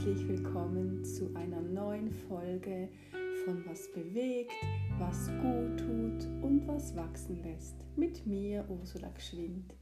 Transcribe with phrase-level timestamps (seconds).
[0.00, 2.88] herzlich willkommen zu einer neuen Folge
[3.44, 4.50] von Was bewegt,
[4.98, 7.74] was gut tut und was wachsen lässt.
[7.96, 9.74] Mit mir, Ursula Gschwind.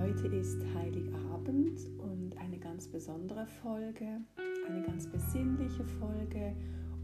[0.00, 4.20] Heute ist Heiligabend und eine ganz besondere Folge,
[4.68, 6.54] eine ganz besinnliche Folge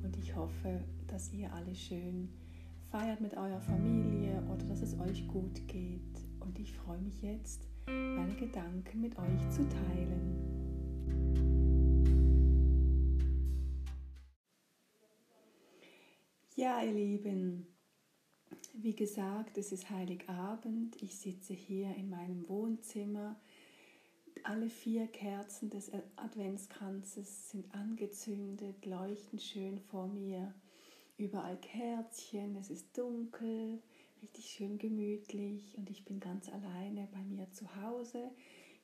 [0.05, 2.29] und ich hoffe, dass ihr alle schön
[2.88, 6.23] feiert mit eurer Familie oder dass es euch gut geht.
[6.38, 10.55] Und ich freue mich jetzt, meine Gedanken mit euch zu teilen.
[16.66, 17.65] Ja, ihr Lieben,
[18.75, 21.01] wie gesagt, es ist Heiligabend.
[21.01, 23.41] Ich sitze hier in meinem Wohnzimmer.
[24.42, 30.52] Alle vier Kerzen des Adventskranzes sind angezündet, leuchten schön vor mir.
[31.16, 33.80] Überall Kerzchen, es ist dunkel,
[34.20, 38.33] richtig schön gemütlich und ich bin ganz alleine bei mir zu Hause.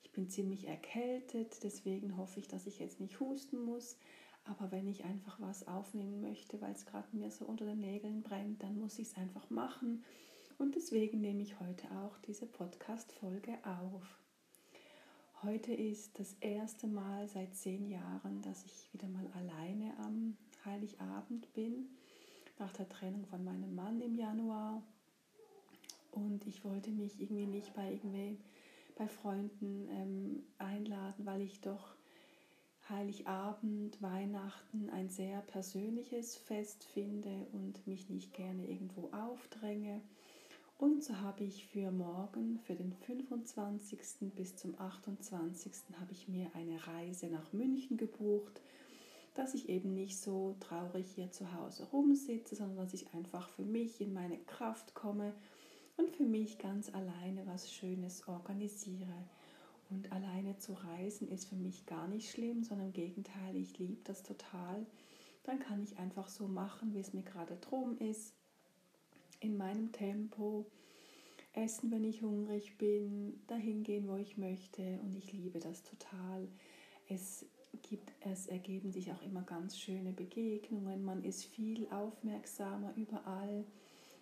[0.03, 3.97] Ich bin ziemlich erkältet, deswegen hoffe ich, dass ich jetzt nicht husten muss.
[4.45, 8.23] Aber wenn ich einfach was aufnehmen möchte, weil es gerade mir so unter den Nägeln
[8.23, 10.03] brennt, dann muss ich es einfach machen.
[10.57, 14.19] Und deswegen nehme ich heute auch diese Podcast-Folge auf.
[15.43, 21.53] Heute ist das erste Mal seit zehn Jahren, dass ich wieder mal alleine am Heiligabend
[21.53, 21.89] bin,
[22.59, 24.81] nach der Trennung von meinem Mann im Januar.
[26.11, 28.37] Und ich wollte mich irgendwie nicht bei irgendwie
[28.95, 31.95] bei Freunden ähm, einladen, weil ich doch
[32.89, 40.01] Heiligabend, Weihnachten ein sehr persönliches Fest finde und mich nicht gerne irgendwo aufdränge.
[40.77, 43.99] Und so habe ich für morgen, für den 25.
[44.35, 45.71] bis zum 28.
[45.99, 48.61] habe ich mir eine Reise nach München gebucht,
[49.33, 53.63] dass ich eben nicht so traurig hier zu Hause rumsitze, sondern dass ich einfach für
[53.63, 55.33] mich in meine Kraft komme
[55.95, 59.13] und für mich ganz alleine was Schönes organisiere.
[59.89, 64.01] Und alleine zu reisen ist für mich gar nicht schlimm, sondern im Gegenteil, ich liebe
[64.03, 64.85] das total.
[65.43, 68.33] Dann kann ich einfach so machen, wie es mir gerade drum ist,
[69.39, 70.65] in meinem Tempo,
[71.53, 74.99] essen, wenn ich hungrig bin, dahin gehen, wo ich möchte.
[75.03, 76.47] Und ich liebe das total.
[77.07, 77.45] Es
[77.81, 83.65] gibt, es ergeben sich auch immer ganz schöne Begegnungen, man ist viel aufmerksamer überall,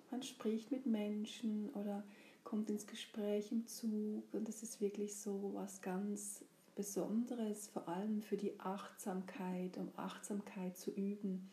[0.09, 2.03] man spricht mit Menschen oder
[2.43, 6.43] kommt ins Gespräch im Zug und das ist wirklich so was ganz
[6.75, 11.49] Besonderes, vor allem für die Achtsamkeit, um Achtsamkeit zu üben,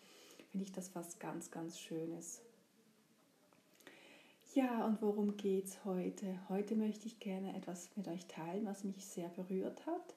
[0.51, 2.41] finde ich das was ganz, ganz Schönes.
[4.55, 6.39] Ja, und worum geht es heute?
[6.49, 10.15] Heute möchte ich gerne etwas mit euch teilen, was mich sehr berührt hat.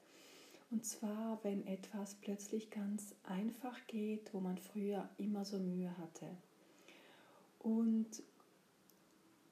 [0.70, 6.28] Und zwar, wenn etwas plötzlich ganz einfach geht, wo man früher immer so Mühe hatte.
[7.59, 8.24] Und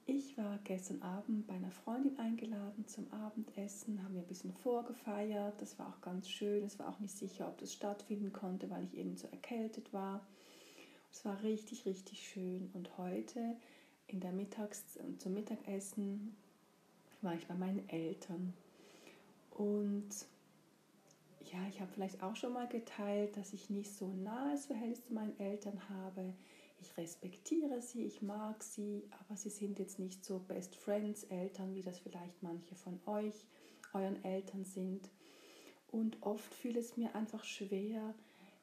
[0.10, 5.62] ich war gestern Abend bei einer Freundin eingeladen zum Abendessen, haben wir ein bisschen vorgefeiert.
[5.62, 6.64] Das war auch ganz schön.
[6.64, 10.26] Es war auch nicht sicher, ob das stattfinden konnte, weil ich eben so erkältet war.
[11.12, 12.70] Es war richtig, richtig schön.
[12.74, 13.56] Und heute
[14.08, 14.84] in der Mittags
[15.20, 16.36] zum Mittagessen
[17.22, 18.54] war ich bei meinen Eltern.
[19.52, 20.10] Und
[21.52, 25.06] ja, ich habe vielleicht auch schon mal geteilt, dass ich nicht so ein nahes Verhältnis
[25.06, 26.34] zu meinen Eltern habe
[26.82, 31.76] ich respektiere sie, ich mag sie, aber sie sind jetzt nicht so Best Friends, Eltern,
[31.76, 33.46] wie das vielleicht manche von euch,
[33.94, 35.10] euren Eltern sind.
[35.92, 38.14] Und oft fiel es mir einfach schwer,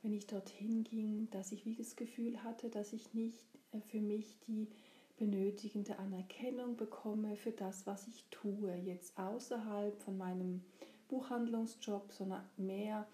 [0.03, 4.01] wenn ich dorthin ging, dass ich wie das Gefühl hatte, dass ich nicht äh, für
[4.01, 4.69] mich die
[5.17, 10.63] benötigende Anerkennung bekomme für das, was ich tue, jetzt außerhalb von meinem
[11.09, 13.07] Buchhandlungsjob, sondern mehr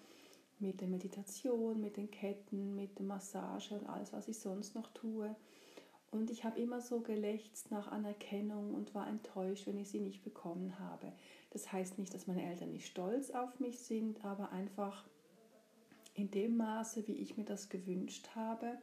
[0.63, 4.89] mit der Meditation, mit den Ketten, mit der Massage und alles, was ich sonst noch
[4.93, 5.35] tue.
[6.11, 10.23] Und ich habe immer so gelächzt nach Anerkennung und war enttäuscht, wenn ich sie nicht
[10.23, 11.13] bekommen habe.
[11.51, 15.05] Das heißt nicht, dass meine Eltern nicht stolz auf mich sind, aber einfach
[16.15, 18.79] in dem Maße, wie ich mir das gewünscht habe,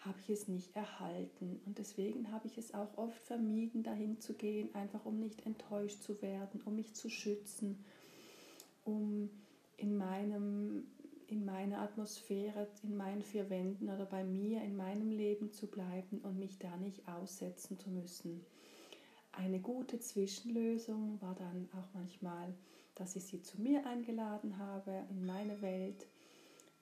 [0.00, 1.60] habe ich es nicht erhalten.
[1.66, 6.02] Und deswegen habe ich es auch oft vermieden, dahin zu gehen, einfach um nicht enttäuscht
[6.02, 7.84] zu werden, um mich zu schützen,
[9.80, 10.84] in, meinem,
[11.26, 16.18] in meiner Atmosphäre, in meinen vier Wänden oder bei mir, in meinem Leben zu bleiben
[16.18, 18.44] und mich da nicht aussetzen zu müssen.
[19.32, 22.52] Eine gute Zwischenlösung war dann auch manchmal,
[22.94, 26.06] dass ich sie zu mir eingeladen habe, in meine Welt.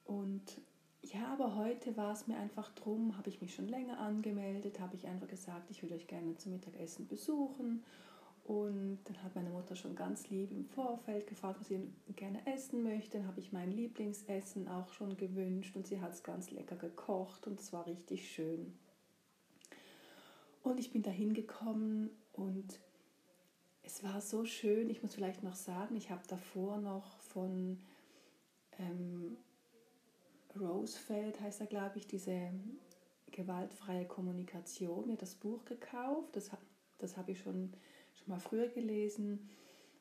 [0.04, 0.60] Und
[1.02, 4.96] ja, aber heute war es mir einfach drum, habe ich mich schon länger angemeldet, habe
[4.96, 7.84] ich einfach gesagt, ich würde euch gerne zum Mittagessen besuchen
[8.48, 12.82] und dann hat meine Mutter schon ganz lieb im Vorfeld gefragt, was sie gerne essen
[12.82, 13.18] möchte.
[13.18, 17.46] Dann habe ich mein Lieblingsessen auch schon gewünscht und sie hat es ganz lecker gekocht
[17.46, 18.72] und es war richtig schön.
[20.62, 22.80] Und ich bin da hingekommen und
[23.82, 24.88] es war so schön.
[24.88, 27.78] Ich muss vielleicht noch sagen, ich habe davor noch von
[28.78, 29.36] ähm,
[30.58, 32.50] Rosefeld heißt er, glaube ich, diese
[33.30, 36.34] gewaltfreie Kommunikation, mir das Buch gekauft.
[36.34, 36.50] Das,
[36.96, 37.74] das habe ich schon,
[38.18, 39.48] schon mal früher gelesen,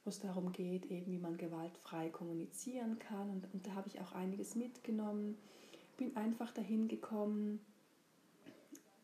[0.04, 3.30] wo es darum geht, eben wie man gewaltfrei kommunizieren kann.
[3.30, 5.38] Und, und da habe ich auch einiges mitgenommen.
[5.98, 7.60] Bin einfach dahin gekommen.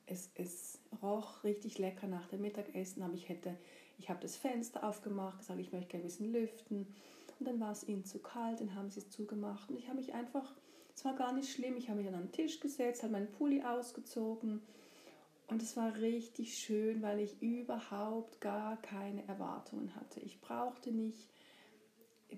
[0.05, 3.57] Es, es roch richtig lecker nach dem Mittagessen, aber ich hätte,
[3.97, 6.87] ich habe das Fenster aufgemacht, gesagt, ich möchte gerne ein bisschen lüften.
[7.39, 9.69] Und dann war es ihnen zu kalt, dann haben sie es zugemacht.
[9.69, 10.53] Und ich habe mich einfach
[10.95, 11.75] es war gar nicht schlimm.
[11.77, 14.61] Ich habe mich an den Tisch gesetzt, habe meinen Pulli ausgezogen
[15.53, 20.19] und es war richtig schön, weil ich überhaupt gar keine Erwartungen hatte.
[20.21, 21.29] Ich brauchte nicht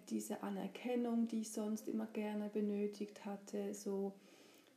[0.10, 3.74] diese Anerkennung, die ich sonst immer gerne benötigt hatte.
[3.74, 4.12] So,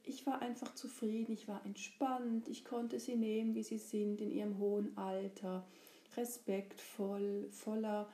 [0.05, 4.31] ich war einfach zufrieden, ich war entspannt, ich konnte sie nehmen, wie sie sind, in
[4.31, 5.67] ihrem hohen Alter,
[6.17, 8.09] respektvoll, voller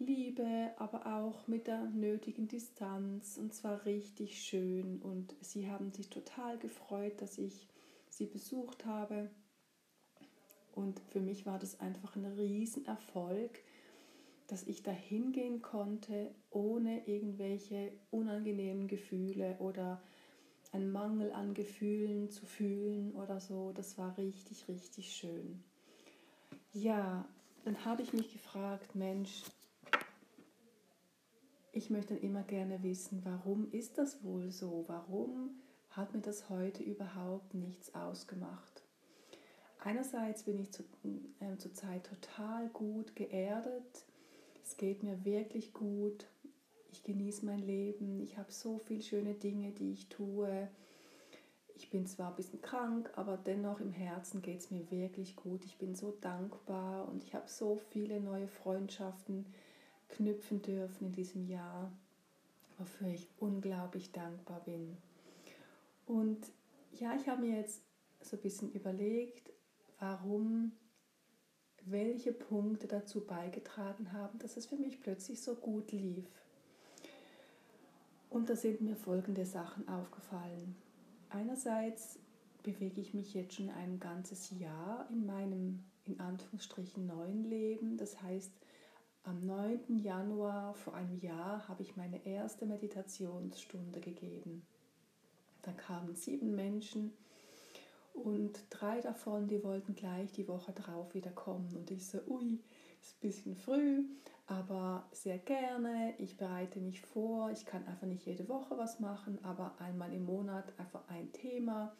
[0.00, 6.10] Liebe, aber auch mit der nötigen Distanz und zwar richtig schön und sie haben sich
[6.10, 7.68] total gefreut, dass ich
[8.08, 9.30] sie besucht habe
[10.74, 13.62] und für mich war das einfach ein Riesenerfolg,
[14.46, 20.02] dass ich da hingehen konnte, ohne irgendwelche unangenehmen Gefühle oder
[20.72, 23.72] einen Mangel an Gefühlen zu fühlen oder so.
[23.72, 25.62] Das war richtig, richtig schön.
[26.72, 27.24] Ja,
[27.64, 29.44] dann habe ich mich gefragt, Mensch,
[31.72, 34.84] ich möchte dann immer gerne wissen, warum ist das wohl so?
[34.88, 35.50] Warum
[35.90, 38.73] hat mir das heute überhaupt nichts ausgemacht?
[39.84, 40.82] Einerseits bin ich zu,
[41.40, 44.06] äh, zurzeit total gut geerdet.
[44.64, 46.26] Es geht mir wirklich gut.
[46.90, 48.22] Ich genieße mein Leben.
[48.22, 50.68] Ich habe so viele schöne Dinge, die ich tue.
[51.76, 55.62] Ich bin zwar ein bisschen krank, aber dennoch im Herzen geht es mir wirklich gut.
[55.66, 59.44] Ich bin so dankbar und ich habe so viele neue Freundschaften
[60.08, 61.92] knüpfen dürfen in diesem Jahr,
[62.78, 64.96] wofür ich unglaublich dankbar bin.
[66.06, 66.38] Und
[66.92, 67.82] ja, ich habe mir jetzt
[68.22, 69.50] so ein bisschen überlegt,
[69.98, 70.72] warum,
[71.84, 76.26] welche Punkte dazu beigetragen haben, dass es für mich plötzlich so gut lief.
[78.30, 80.74] Und da sind mir folgende Sachen aufgefallen.
[81.28, 82.18] Einerseits
[82.62, 87.96] bewege ich mich jetzt schon ein ganzes Jahr in meinem in Anführungsstrichen neuen Leben.
[87.96, 88.52] Das heißt,
[89.22, 89.98] am 9.
[89.98, 94.66] Januar vor einem Jahr habe ich meine erste Meditationsstunde gegeben.
[95.62, 97.12] Da kamen sieben Menschen
[98.14, 101.74] und drei davon, die wollten gleich die Woche drauf wieder kommen.
[101.76, 102.60] Und ich so, ui,
[103.00, 104.04] ist ein bisschen früh,
[104.46, 106.14] aber sehr gerne.
[106.18, 107.50] Ich bereite mich vor.
[107.50, 111.94] Ich kann einfach nicht jede Woche was machen, aber einmal im Monat einfach ein Thema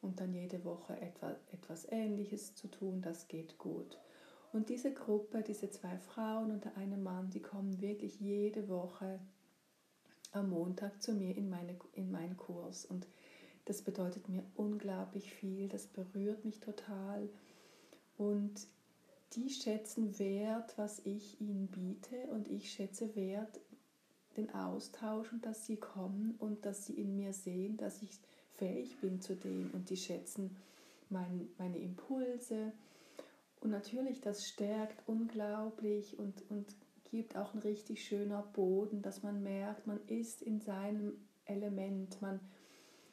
[0.00, 3.98] und dann jede Woche etwas, etwas Ähnliches zu tun, das geht gut.
[4.52, 9.20] Und diese Gruppe, diese zwei Frauen und der eine Mann, die kommen wirklich jede Woche
[10.32, 12.86] am Montag zu mir in, meine, in meinen Kurs.
[12.86, 13.06] Und
[13.68, 17.28] das bedeutet mir unglaublich viel, das berührt mich total.
[18.16, 18.66] Und
[19.34, 23.60] die schätzen wert, was ich ihnen biete und ich schätze wert
[24.36, 28.10] den Austausch und dass sie kommen und dass sie in mir sehen, dass ich
[28.56, 29.70] fähig bin zu dem.
[29.72, 30.56] Und die schätzen
[31.10, 32.72] mein, meine Impulse,
[33.60, 36.66] und natürlich, das stärkt unglaublich und, und
[37.10, 41.12] gibt auch ein richtig schöner Boden, dass man merkt, man ist in seinem
[41.44, 42.40] Element, man,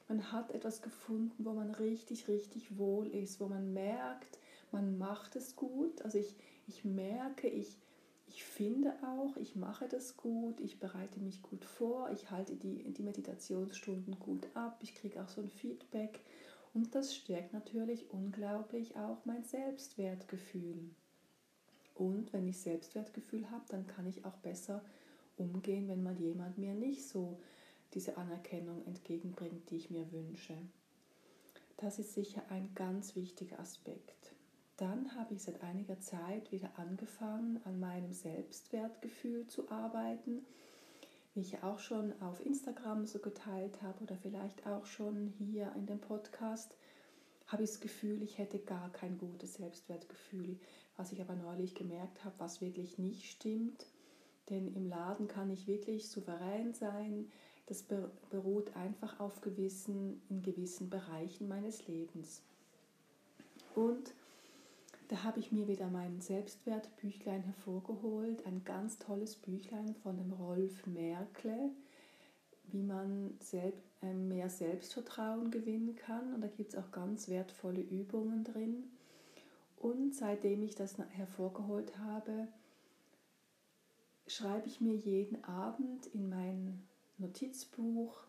[0.07, 4.39] man hat etwas gefunden, wo man richtig, richtig wohl ist, wo man merkt,
[4.71, 6.01] man macht es gut.
[6.03, 6.35] Also ich,
[6.67, 7.77] ich merke, ich,
[8.27, 12.91] ich finde auch, ich mache das gut, ich bereite mich gut vor, ich halte die,
[12.93, 16.19] die Meditationsstunden gut ab, ich kriege auch so ein Feedback
[16.73, 20.89] und das stärkt natürlich unglaublich auch mein Selbstwertgefühl.
[21.93, 24.83] Und wenn ich Selbstwertgefühl habe, dann kann ich auch besser
[25.37, 27.39] umgehen, wenn mal jemand mir nicht so
[27.95, 30.55] diese Anerkennung entgegenbringt, die ich mir wünsche.
[31.77, 34.33] Das ist sicher ein ganz wichtiger Aspekt.
[34.77, 40.45] Dann habe ich seit einiger Zeit wieder angefangen, an meinem Selbstwertgefühl zu arbeiten
[41.35, 45.85] wie ich auch schon auf Instagram so geteilt habe oder vielleicht auch schon hier in
[45.85, 46.77] dem Podcast,
[47.47, 50.57] habe ich das Gefühl, ich hätte gar kein gutes Selbstwertgefühl.
[50.95, 53.85] Was ich aber neulich gemerkt habe, was wirklich nicht stimmt.
[54.49, 57.29] Denn im Laden kann ich wirklich souverän sein.
[57.67, 57.83] Das
[58.29, 62.41] beruht einfach auf gewissen, in gewissen Bereichen meines Lebens.
[63.73, 64.13] Und
[65.07, 70.85] da habe ich mir wieder mein Selbstwertbüchlein hervorgeholt, ein ganz tolles Büchlein von dem Rolf
[70.87, 71.71] Merkle,
[72.71, 76.33] wie man selbst, äh, mehr Selbstvertrauen gewinnen kann.
[76.33, 78.83] Und da gibt es auch ganz wertvolle Übungen drin.
[79.77, 82.47] Und seitdem ich das hervorgeholt habe,
[84.27, 86.81] schreibe ich mir jeden Abend in mein
[87.17, 88.25] Notizbuch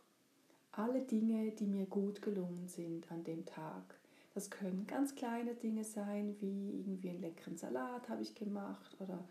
[0.73, 3.99] alle Dinge, die mir gut gelungen sind an dem Tag.
[4.35, 9.27] Das können ganz kleine Dinge sein, wie irgendwie einen leckeren Salat habe ich gemacht oder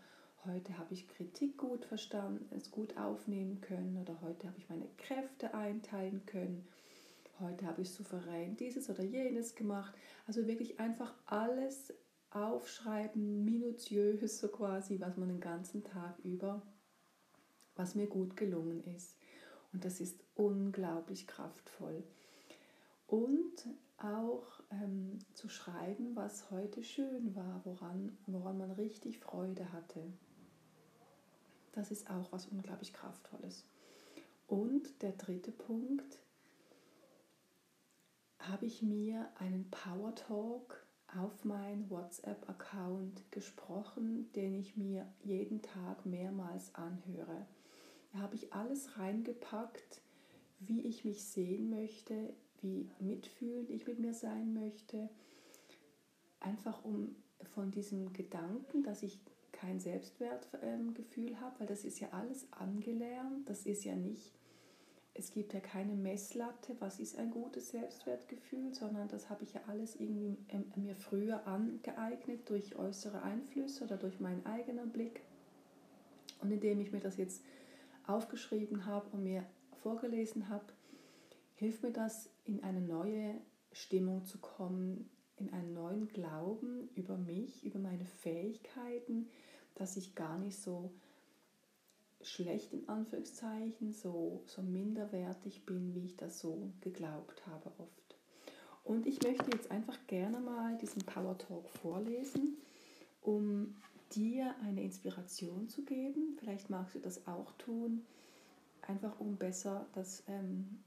[0.45, 4.87] heute habe ich Kritik gut verstanden, es gut aufnehmen können oder heute habe ich meine
[4.97, 6.67] Kräfte einteilen können.
[7.39, 9.93] Heute habe ich souverän dieses oder jenes gemacht.
[10.25, 11.93] Also wirklich einfach alles
[12.31, 16.61] aufschreiben, minutiös so quasi, was man den ganzen Tag über,
[17.75, 19.17] was mir gut gelungen ist.
[19.75, 22.01] Und das ist unglaublich kraftvoll.
[23.07, 23.67] Und
[23.97, 30.01] auch ähm, zu schreiben, was heute schön war, woran, woran man richtig Freude hatte.
[31.73, 33.65] Das ist auch was unglaublich Kraftvolles.
[34.47, 36.19] Und der dritte Punkt,
[38.39, 40.85] habe ich mir einen Power Talk
[41.17, 47.45] auf meinen WhatsApp-Account gesprochen, den ich mir jeden Tag mehrmals anhöre.
[48.15, 49.99] Da habe ich alles reingepackt,
[50.59, 55.09] wie ich mich sehen möchte, wie mitfühlend ich mit mir sein möchte.
[56.39, 57.13] Einfach um
[57.53, 59.19] von diesem Gedanken, dass ich
[59.51, 64.31] kein Selbstwertgefühl habe, weil das ist ja alles angelernt, das ist ja nicht,
[65.13, 69.61] es gibt ja keine Messlatte, was ist ein gutes Selbstwertgefühl, sondern das habe ich ja
[69.67, 75.21] alles irgendwie ähm, mir früher angeeignet durch äußere Einflüsse oder durch meinen eigenen Blick.
[76.41, 77.41] Und indem ich mir das jetzt
[78.07, 79.45] aufgeschrieben habe und mir
[79.81, 80.65] vorgelesen habe,
[81.55, 83.35] hilft mir das, in eine neue
[83.71, 89.27] Stimmung zu kommen, in einen neuen Glauben über mich, über meine Fähigkeiten,
[89.75, 90.91] dass ich gar nicht so
[92.21, 98.17] schlecht in Anführungszeichen, so, so minderwertig bin, wie ich das so geglaubt habe oft.
[98.83, 102.57] Und ich möchte jetzt einfach gerne mal diesen Power Talk vorlesen,
[103.21, 103.75] um
[104.13, 106.37] dir eine Inspiration zu geben.
[106.39, 108.05] Vielleicht magst du das auch tun,
[108.81, 110.79] einfach um besser das ähm,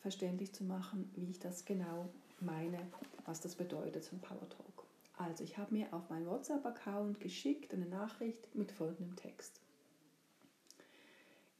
[0.00, 2.08] verständlich zu machen, wie ich das genau
[2.40, 2.78] meine,
[3.24, 4.84] was das bedeutet, ein Power Talk.
[5.16, 9.60] Also ich habe mir auf meinen WhatsApp-Account geschickt eine Nachricht mit folgendem Text.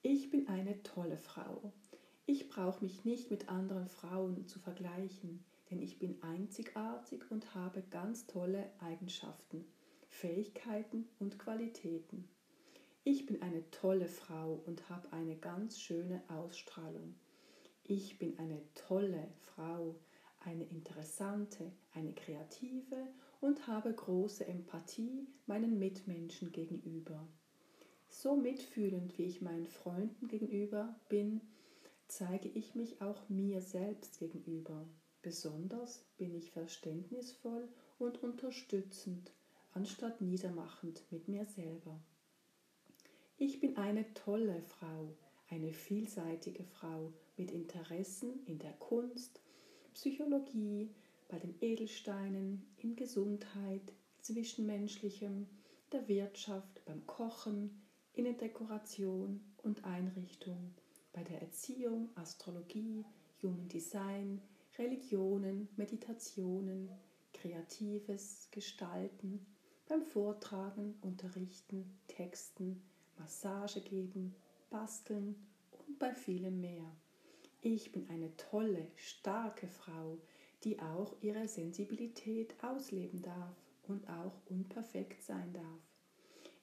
[0.03, 1.73] Ich bin eine tolle Frau.
[2.27, 7.83] Ich brauche mich nicht mit anderen Frauen zu vergleichen, denn ich bin einzigartig und habe
[7.91, 9.65] ganz tolle Eigenschaften,
[10.15, 12.29] Fähigkeiten und Qualitäten.
[13.03, 17.17] Ich bin eine tolle Frau und habe eine ganz schöne Ausstrahlung.
[17.83, 19.97] Ich bin eine tolle Frau,
[20.41, 23.09] eine interessante, eine kreative
[23.41, 27.27] und habe große Empathie meinen Mitmenschen gegenüber.
[28.09, 31.41] So mitfühlend wie ich meinen Freunden gegenüber bin,
[32.07, 34.87] zeige ich mich auch mir selbst gegenüber.
[35.23, 37.69] Besonders bin ich verständnisvoll
[37.99, 39.33] und unterstützend,
[39.75, 42.01] anstatt niedermachend mit mir selber.
[43.37, 45.17] Ich bin eine tolle Frau,
[45.49, 49.41] eine vielseitige Frau mit Interessen in der Kunst,
[49.93, 50.91] Psychologie,
[51.29, 55.47] bei den Edelsteinen, in Gesundheit, Zwischenmenschlichem,
[55.93, 60.75] der Wirtschaft, beim Kochen, Innendekoration und Einrichtung,
[61.13, 63.05] bei der Erziehung, Astrologie,
[63.43, 64.41] Human Design,
[64.79, 66.89] Religionen, Meditationen,
[67.33, 69.45] kreatives Gestalten,
[69.89, 72.83] beim Vortragen, Unterrichten, Texten,
[73.19, 74.35] Massage geben,
[74.71, 75.37] Basteln
[75.87, 76.91] und bei vielem mehr.
[77.61, 80.19] Ich bin eine tolle, starke Frau,
[80.65, 83.55] die auch ihre Sensibilität ausleben darf
[83.87, 85.81] und auch unperfekt sein darf.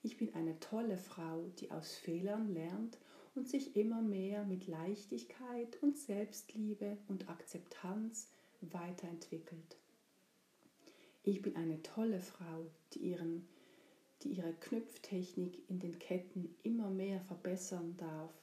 [0.04, 2.98] Ich bin eine tolle Frau, die aus Fehlern lernt
[3.36, 8.30] und sich immer mehr mit Leichtigkeit und Selbstliebe und Akzeptanz
[8.62, 9.81] weiterentwickelt.
[11.24, 13.48] Ich bin eine tolle Frau, die, ihren,
[14.24, 18.34] die ihre Knüpftechnik in den Ketten immer mehr verbessern darf,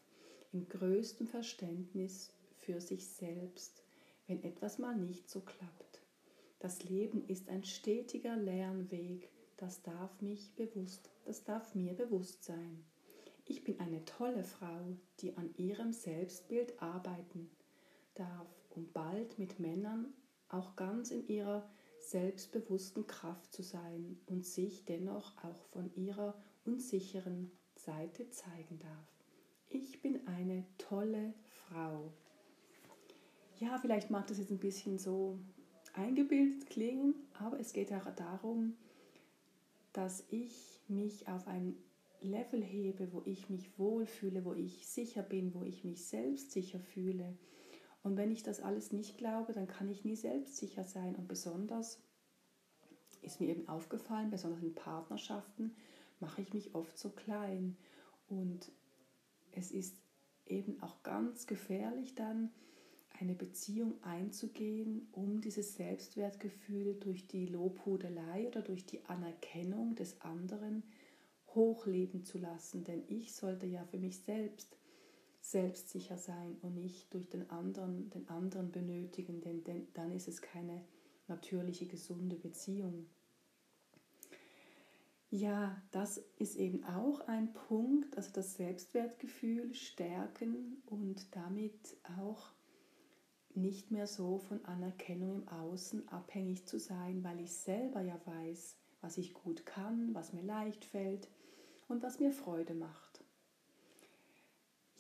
[0.53, 3.83] in größtem Verständnis für sich selbst,
[4.29, 6.01] wenn etwas mal nicht so klappt.
[6.61, 12.85] Das Leben ist ein stetiger Lernweg, das darf mich bewusst, das darf mir bewusst sein.
[13.45, 17.51] Ich bin eine tolle Frau, die an ihrem Selbstbild arbeiten
[18.15, 20.13] darf, um bald mit Männern
[20.49, 21.69] auch ganz in ihrer
[22.11, 26.35] selbstbewussten Kraft zu sein und sich dennoch auch von ihrer
[26.65, 29.25] unsicheren Seite zeigen darf.
[29.69, 32.13] Ich bin eine tolle Frau
[33.61, 35.39] ja, vielleicht mag das jetzt ein bisschen so
[35.95, 38.77] eingebildet klingen, aber es geht auch darum,
[39.93, 41.75] dass ich mich auf ein
[42.21, 47.37] Level hebe, wo ich mich wohlfühle, wo ich sicher bin, wo ich mich selbstsicher fühle.
[48.03, 51.17] Und wenn ich das alles nicht glaube, dann kann ich nie selbstsicher sein.
[51.17, 52.01] Und besonders
[53.23, 55.75] ist mir eben aufgefallen, besonders in Partnerschaften,
[56.21, 57.77] mache ich mich oft so klein.
[58.29, 58.71] Und
[59.53, 59.97] es ist
[60.47, 62.51] eben auch ganz gefährlich dann,
[63.21, 70.85] eine Beziehung einzugehen, um dieses Selbstwertgefühl durch die Lobhudelei oder durch die Anerkennung des anderen
[71.49, 72.85] hochleben zu lassen.
[72.85, 74.78] Denn ich sollte ja für mich selbst
[75.51, 80.43] selbstsicher sein und nicht durch den anderen, den anderen benötigen, denn, denn dann ist es
[80.43, 80.85] keine
[81.27, 83.07] natürliche, gesunde Beziehung.
[85.31, 92.51] Ja, das ist eben auch ein Punkt, also das Selbstwertgefühl stärken und damit auch
[93.55, 98.77] nicht mehr so von Anerkennung im Außen abhängig zu sein, weil ich selber ja weiß,
[99.01, 101.29] was ich gut kann, was mir leicht fällt
[101.89, 103.08] und was mir Freude macht.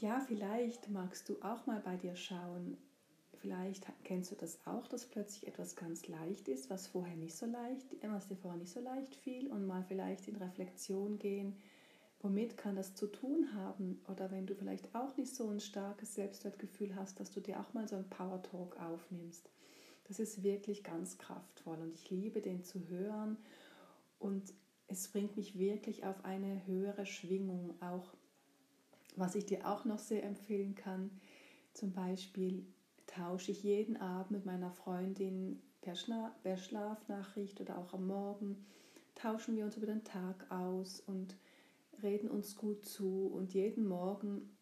[0.00, 2.76] Ja, vielleicht magst du auch mal bei dir schauen,
[3.35, 7.47] vielleicht kennst du das auch, dass plötzlich etwas ganz leicht ist, was vorher nicht so
[7.47, 11.57] leicht, was dir vorher nicht so leicht fiel und mal vielleicht in Reflexion gehen,
[12.21, 14.00] womit kann das zu tun haben?
[14.09, 17.75] Oder wenn du vielleicht auch nicht so ein starkes Selbstwertgefühl hast, dass du dir auch
[17.75, 19.50] mal so einen Power Talk aufnimmst.
[20.05, 23.37] Das ist wirklich ganz kraftvoll und ich liebe den zu hören
[24.21, 24.55] und
[24.87, 28.14] es bringt mich wirklich auf eine höhere Schwingung, auch
[29.18, 31.10] was ich dir auch noch sehr empfehlen kann,
[31.75, 32.66] zum Beispiel
[33.06, 35.94] tausche ich jeden Abend mit meiner Freundin per,
[36.42, 38.64] per Schlafnachricht oder auch am Morgen,
[39.14, 41.37] tauschen wir uns über den Tag aus und
[42.02, 44.56] reden uns gut zu und jeden Morgen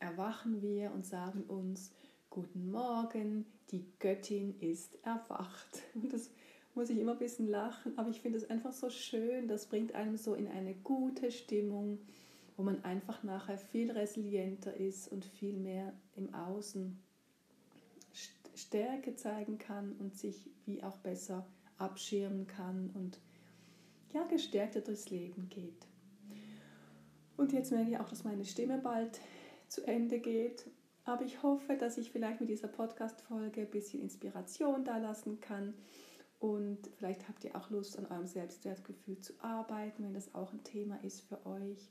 [0.00, 1.92] erwachen wir und sagen uns,
[2.30, 5.82] guten Morgen, die Göttin ist erwacht.
[5.94, 6.30] Und das
[6.74, 9.94] muss ich immer ein bisschen lachen, aber ich finde es einfach so schön, das bringt
[9.94, 11.98] einem so in eine gute Stimmung
[12.60, 17.02] wo man einfach nachher viel resilienter ist und viel mehr im Außen
[18.54, 21.46] Stärke zeigen kann und sich wie auch besser
[21.78, 23.18] abschirmen kann und
[24.12, 25.86] ja, gestärkter durchs Leben geht.
[27.38, 29.18] Und jetzt merke ich auch, dass meine Stimme bald
[29.68, 30.68] zu Ende geht.
[31.06, 35.72] Aber ich hoffe, dass ich vielleicht mit dieser Podcast-Folge ein bisschen Inspiration da lassen kann.
[36.38, 40.62] Und vielleicht habt ihr auch Lust, an eurem Selbstwertgefühl zu arbeiten, wenn das auch ein
[40.62, 41.90] Thema ist für euch.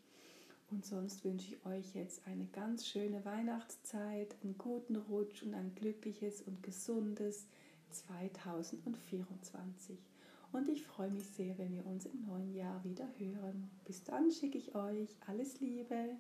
[0.72, 5.74] Und sonst wünsche ich euch jetzt eine ganz schöne Weihnachtszeit, einen guten Rutsch und ein
[5.76, 7.48] glückliches und gesundes
[7.90, 9.98] 2024.
[10.52, 13.70] Und ich freue mich sehr, wenn wir uns im neuen Jahr wieder hören.
[13.86, 16.18] Bis dann schicke ich euch alles Liebe.